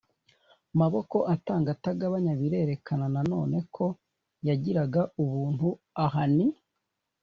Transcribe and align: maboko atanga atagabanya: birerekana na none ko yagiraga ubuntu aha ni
maboko 0.79 1.17
atanga 1.33 1.69
atagabanya: 1.75 2.33
birerekana 2.41 3.05
na 3.13 3.21
none 3.31 3.57
ko 3.75 3.85
yagiraga 4.47 5.01
ubuntu 5.23 5.67
aha 6.05 6.23
ni 6.35 6.47